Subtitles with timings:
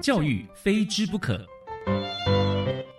[0.00, 1.46] 教育非之不可。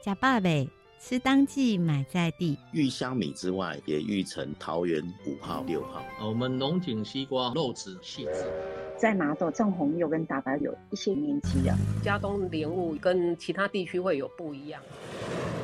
[0.04, 6.03] 假爸贝吃当季买在地，玉香米之外，也育成桃园五号、六号。
[6.22, 8.45] 我们龙井西瓜肉质细致，
[8.98, 11.75] 在麻豆种红柚跟大白有一些年纪了。
[12.04, 14.80] 佳冬莲雾跟其他地区会有不一样。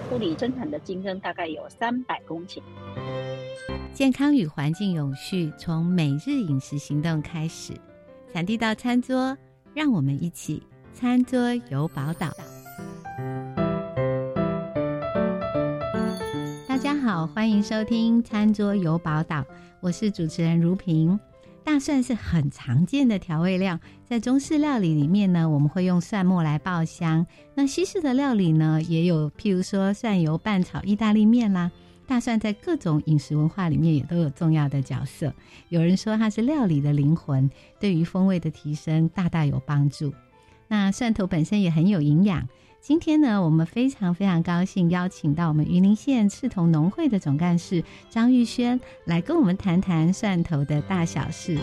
[0.10, 2.60] 埔里生产的金针大概有三百公顷。
[3.94, 7.74] 健康与环境永续，从每日饮食行动开始，
[8.34, 9.38] 产地到餐桌，
[9.76, 10.64] 让我们一起
[11.00, 12.35] 餐桌游宝岛。
[16.67, 19.41] 大家好，欢迎收听《餐桌游宝岛》，
[19.80, 21.20] 我是主持人如萍。
[21.63, 27.27] 大蒜是很常见的调味料，在中式料理里面呢，我们会用蒜末来爆香。
[27.53, 31.72] 那西式的料理呢，也有譬如说蒜油拌炒意大利面啦。
[32.08, 35.31] 大蒜在各种饮食文化里面也都有重要的角色。
[35.70, 37.48] 有人说它是料理的灵魂，
[37.80, 40.11] 对于风味的提升大大有帮助。
[40.67, 42.48] 那蒜头本身也很有营养。
[42.88, 51.58] 今天呢，我们非常非常高兴邀请到我们云林县赤铜农会的总干事张玉轩来跟我们谈谈蒜头的大小事。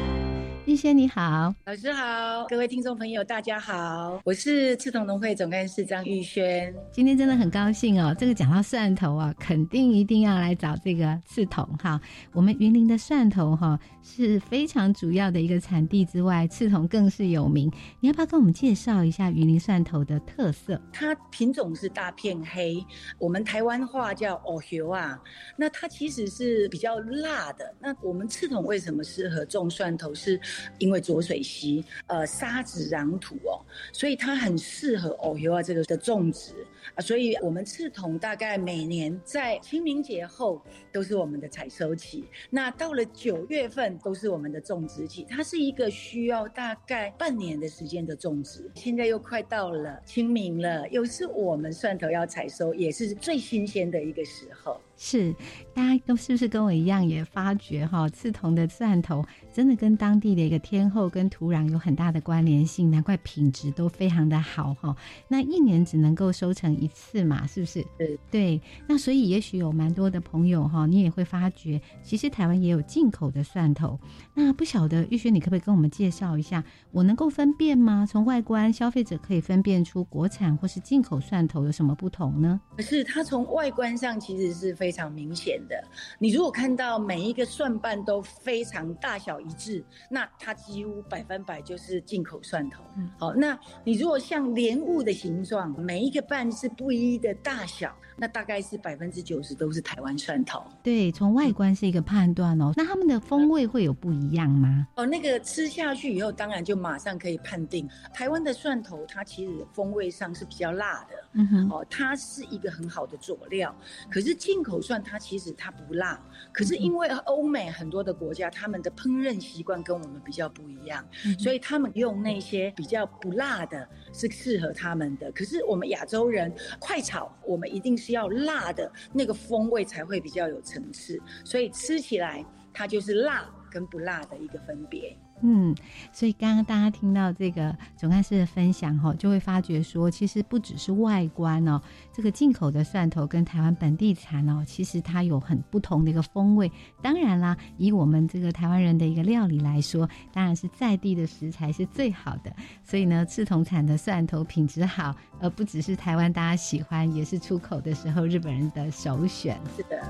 [0.66, 6.74] 玉轩你好，老师好，各位听众朋友大家好，我是赤铜农会总干事张玉轩。
[6.90, 12.00] 今天真的很高兴哦，这个讲到蒜头啊，肯定一定要来找这个赤铜哈。
[12.32, 17.70] 我们云林的蒜头哈是非常主要的一个产地之外，赤铜更是有名。
[18.00, 20.80] 你要不要跟我们介绍一下云林蒜头的特色？
[20.94, 22.84] 它品种是大片黑，
[23.18, 25.20] 我们台湾话叫哦油啊。
[25.56, 27.74] 那它其实是比较辣的。
[27.80, 30.14] 那我们赤桶为什么适合种蒜头？
[30.14, 30.40] 是
[30.78, 33.60] 因为浊水溪，呃，沙子壤土哦，
[33.92, 37.00] 所以它很适合哦油啊这个的种植啊。
[37.00, 40.60] 所以我们赤桐大概每年在清明节后
[40.92, 45.26] 都是我们的采收期，那到了九月份都是我们的种植期。
[45.28, 48.70] 它是一个需要大概半年的时间的种植。
[48.74, 50.88] 现在又快到了清明了。
[50.88, 54.80] 又是我们蒜头要采收，也是最新鲜的一个时候。
[54.96, 55.34] 是，
[55.74, 64.96] 大家都是不是跟我一样也发觉哈，刺桐的蒜头真的跟当地的一个天候跟土壤有很大的关联性，难怪品质都非常的好哈。
[65.28, 67.84] 那一年只能够收成一次嘛，是不是？
[67.98, 68.60] 对对。
[68.86, 73.98] 那所以也许有蛮多的朋友哈，你也会发觉，其实台湾也有进口的蒜头。
[74.32, 76.62] 那不晓得玉轩，你可不可以跟我们介绍一下？
[76.92, 78.06] 我能够分辨吗？
[78.08, 82.60] 从外观，消费者可以分辨出国产或是进口蒜头有什么不同呢？
[82.76, 85.82] 可是它从外观上其实是非常明显的。
[86.18, 92.82] 你如果看到每一个蒜瓣都非常大小一致，那它几乎百分百就是进口蒜头。
[92.96, 100.62] 嗯、好，那你如果像莲雾的形状，每一个瓣是不一的大小，那大概是百分之九十都是台湾蒜头。
[100.82, 102.72] 对，从外观是一个判断哦。
[102.76, 104.86] 那他们的风味会有不一样吗？
[104.94, 106.74] 哦，那个吃下去以后，当然就。
[106.84, 113.74] 马上可以判定，台湾的蒜头它其实风味上是比较辣的，嗯哼，哦，它是一个很好的佐料。
[114.10, 116.20] 可是进口蒜它其实它不辣，
[116.52, 125.32] 可是因为欧美很多的国家，他们的烹饪习惯跟我们比较不一样，嗯，所以他们用那些比较不辣的，是适合他们的。
[125.32, 135.16] 可是我们亚洲人快炒，我们一定是要辣的，那个风味才会比较有层次，所以吃起来它就是辣跟不辣的一个分别。
[135.46, 135.74] 嗯，
[136.10, 141.78] 所以刚刚大家听到这个总干事的分享哈，就会发觉说，其实不只是外观哦，
[142.10, 146.72] 这个进口的蒜头跟台湾本地产哦，其实它有很不同的一个风味。
[147.02, 152.50] 当然啦，以我们这个台湾人的一个料理来说，当然是在地的食材是最好的。
[152.82, 159.60] 所以呢，赤铜产的蒜头品质好，而不只是台湾大家喜欢，也是出口的时候日本人的首选。
[159.76, 160.02] 是的。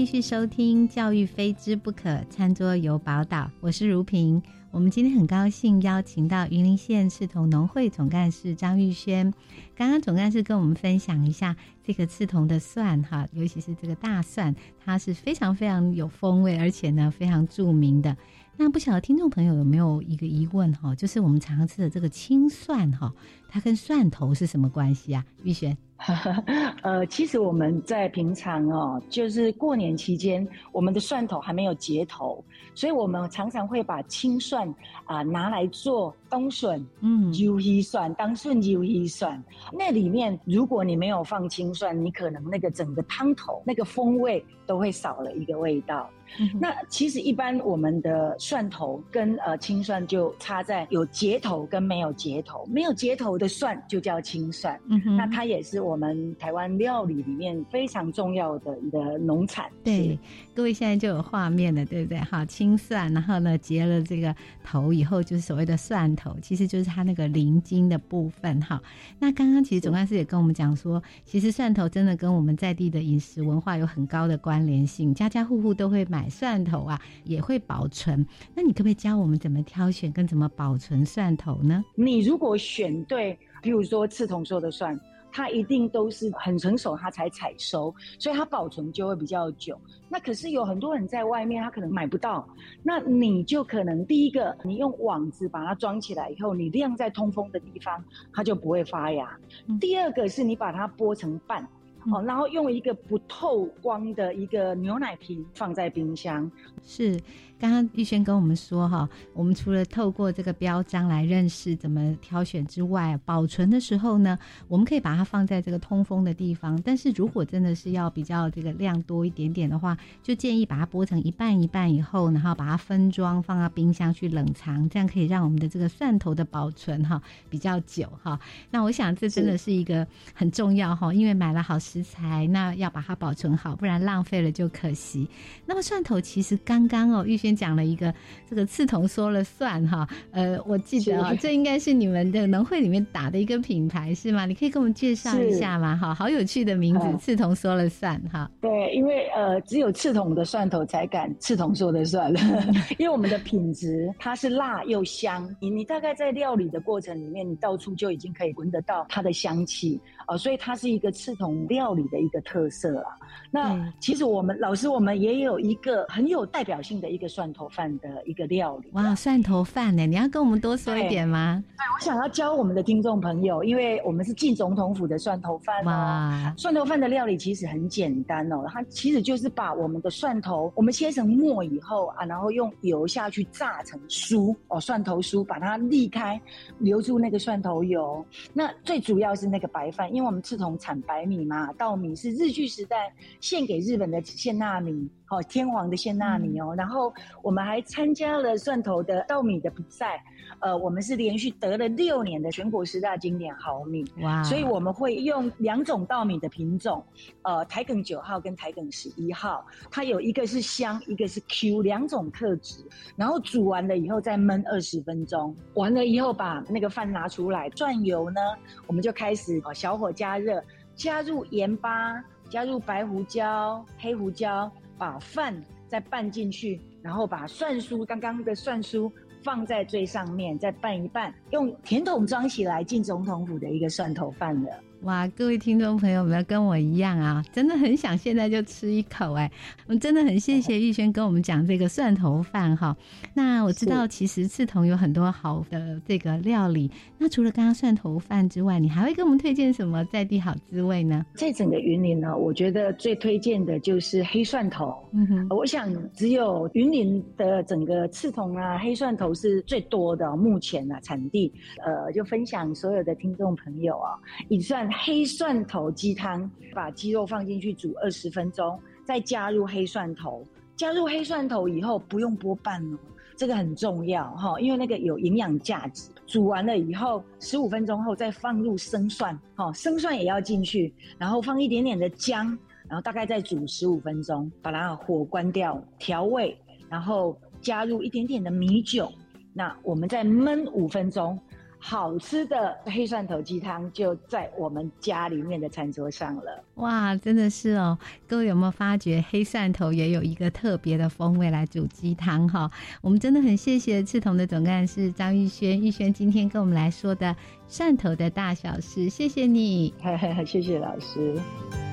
[0.00, 4.42] 继续收听《教育非知不可》，餐桌有宝岛，我是如萍。
[4.70, 9.30] 我们今天很高兴邀请到云林县赤铜农会总干事张玉轩。
[9.76, 11.54] 刚刚总干事跟我们分享一下
[11.84, 18.16] 这个赤铜的蒜哈，尤其是这个大蒜，它是非常非常有风味，而且呢非常著名的。
[18.56, 23.12] 那不晓得听众朋友有没有一个疑问哈，就是我们常常吃的这个青蒜哈，
[23.50, 25.22] 它跟蒜头是什么关系啊？
[25.42, 25.76] 玉轩。
[26.82, 34.72] 呃，其实我们在平常哦，就是过年期间，我们的蒜头还没有结头，所以我们常常会把青蒜
[35.04, 39.42] 啊、拿来做冬笋，嗯，鱿鱼蒜、当笋鱿鱼蒜。
[39.72, 46.08] 那里面如果你没有放青蒜，你可能那个整个汤头那个风味都会少了一个味道。
[46.38, 54.78] 嗯、那其实一般我们的蒜头跟呃青蒜就差在有结头跟没有结头，没有结头的蒜就叫青蒜。
[54.86, 59.68] 嗯哼，那它也是我们台湾料理里面非常重要的一个农产。
[59.82, 60.16] 对，
[60.54, 62.18] 各位现在就有画面了，对不对？
[62.18, 64.32] 好，青蒜，然后呢结了这个
[64.62, 68.60] 头以后，就是所谓的蒜头，其实就是它那个鳞茎的部分。
[68.60, 68.80] 哈，
[69.18, 76.20] 那刚刚其实总干事也跟我们讲说，其实蒜头真的跟我们在地的饮食文化有很高的关联性，家家户户都会买。
[76.20, 78.26] 买蒜头啊，也会保存。
[78.54, 81.82] 那你可不可以教我们怎么挑选跟怎么保存蒜头呢？
[81.94, 85.00] 你如果选对，比如说刺桐说的蒜，
[85.32, 89.78] 它一定都是很成熟，它才采收，所以它保存就会比较久。
[90.08, 92.48] 那可是有很多人在外面，他可能买不到，
[92.82, 99.38] 那你就可能第一个，你用网子把它装起来以后，你晾在通风的地方，它就不会发芽。
[99.68, 101.66] 嗯、第二个是你把它剥成瓣。
[102.12, 106.50] 哦，然后用一个不透光的一个牛奶瓶放在冰箱，
[106.82, 107.20] 是。
[107.60, 116.80] 刚刚玉轩跟我们说哈，我们除了透过这个标章来认识怎么挑选之外，保存的时候呢，我们可以把它放在这个通风的地方。
[116.82, 127.20] 但是如果真的是要比较这个量多一点点的话，就建议把它剥成一半一半以后，然后把它分装放到冰箱去冷藏，这样可以让我们的这个蒜头的保存哈
[127.50, 128.40] 比较久哈。
[128.70, 135.28] 那我想这真的是一个很重要哈，因为买了好食材，那要把它保存好，不然浪费了就可惜。
[135.66, 137.50] 那么蒜头其实刚刚哦，玉轩。
[137.60, 138.14] 讲了一个
[138.48, 144.46] 这个刺桐说了算哈，呃，我记得啊，这应该是你们的农会里面打的一个品牌是吗？
[144.46, 145.96] 你可以跟我们介绍一下吗？
[145.96, 148.50] 哈，好有趣的名字，嗯、刺桐说了算哈。
[148.60, 152.40] 对，因为呃，只有刺桐的蒜头才敢刺桐说了算了，
[152.98, 163.16] 因为我们的品质它是辣又香，你你大概在料理的过程里面，你到处就已经可以闻得到它的香气啊、呃，所以它是一个刺桐料理的一个特色啊。
[163.50, 168.90] 那、嗯、其实我们老师，我们也有一个很有代表性的一个蒜头饭的一个料理。
[168.92, 170.06] 哇，蒜头饭呢？
[170.06, 171.62] 你要跟我们多说一点吗？
[171.66, 175.90] 对，对，我想要教我们的听众朋友，因为我们是进总统府的蒜头饭哦。
[175.90, 186.40] 哇，蒜头饭的料理其实很简单哦，它其实就是把我们的蒜头，我们切成末以后啊，然后用油下去炸成酥哦，蒜头酥，把它沥开，
[186.78, 188.24] 留住那个蒜头油。
[188.52, 193.12] 那最主要是那个白饭，因为我们赤桐产白米嘛，稻米是日据时代。
[193.40, 197.12] 献给日本的献纳米，哦，天皇的献纳米哦，嗯、然后
[197.42, 200.22] 我们还参加了蒜头的稻米的比赛，
[200.60, 204.42] 呃，我们是连续得了六年的全国十大经典好米，哇！
[204.44, 207.04] 所以我们会用两种稻米的品种，
[207.42, 212.84] 呃，台梗九号跟台梗十一号，它有一个是香，一个是 Q，两种特质，
[213.16, 218.40] 然后煮完了以后再焖二十分钟，完了以后把那个饭拿出来，转油呢，
[218.86, 220.62] 我们就开始小火加热，
[221.00, 222.22] 加入盐巴。
[222.50, 224.68] 加入白胡椒、黑胡椒，
[224.98, 225.54] 把饭
[225.86, 229.08] 再拌进去，然后把蒜酥刚刚的蒜酥
[229.44, 234.82] 放在最上面，再拌一拌，用甜筒装起来进总统府的一个蒜头饭了。
[235.02, 239.50] 哇，各位听众朋友们跟我一样啊，真的很想现在就吃一口哎！
[239.86, 242.94] 我们真的很谢谢玉轩跟我们讲这个蒜头饭哈。
[243.32, 251.24] 那我知道其实刺桐有很多好的这个料理，那除了刚刚蒜头饭之外，你还会给我们推荐什么在地好滋味呢？
[251.34, 254.94] 在整个云林呢，我觉得最推荐的就是黑蒜头。
[255.12, 261.50] 嗯哼，我想只有云林的整个刺桐啊，黑蒜头是最多的，目前啊产地。
[261.82, 264.12] 呃，就分享所有的听众朋友啊，
[264.50, 264.89] 以蒜。
[264.92, 270.46] 黑蒜头鸡汤，把鸡肉放进去煮二十分钟，再加入黑蒜头。
[270.76, 272.98] 加入黑蒜头以后，不用剥瓣哦，
[273.36, 276.10] 这个很重要哈，因为那个有营养价值。
[276.26, 282.46] 煮完了以后，十五分钟后再放入生蒜，哈，生蒜也要进去，然后放一点点的姜，
[282.88, 286.56] 然后大概再煮十五分钟，把它火关掉，调味，
[286.88, 289.12] 然后加入一点点的米酒，
[289.52, 291.38] 那我们再焖五分钟。
[291.82, 296.62] 好吃的黑蒜头鸡汤就在我们家里面的餐桌上了。
[296.74, 297.98] 哇，真的是哦！
[298.28, 302.70] 各位有没有发觉黑蒜头也有一个特别的风味来煮鸡汤哈？
[303.00, 307.34] 我们真的很谢谢刺桐的总干事张玉轩，玉轩今天跟我们来说的
[307.66, 309.92] 蒜头的大小事，谢谢你，
[310.46, 311.89] 谢谢老师。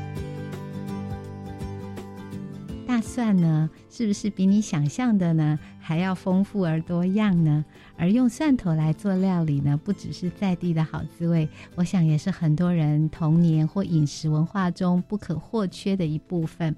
[2.97, 7.63] 大蒜呢，是不是比你想象的呢还要丰富而多样呢。
[7.95, 16.75] 而用蒜头来做料理呢，不只是在地的好滋味，我想也是很多人童年或饮食文化中不可或缺的一部分。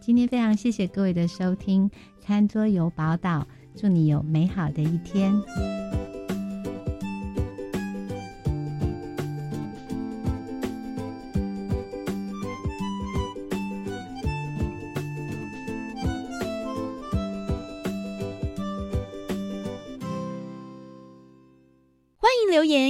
[0.00, 1.88] 今天非常谢谢各位的收听，
[2.20, 5.32] 餐桌有宝岛，祝你有美好的一天。